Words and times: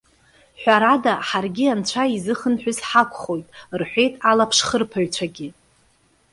Ҳәарада, 0.61 1.13
ҳаргьы 1.27 1.65
Анцәа 1.73 2.03
изыхынҳәыз 2.15 2.79
ҳакәхоит!- 2.87 3.47
рҳәеит 3.79 4.13
алаԥшхырԥаҩцәагьы. 4.29 5.47